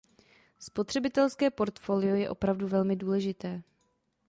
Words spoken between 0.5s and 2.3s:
Spotřebitelské portfolio je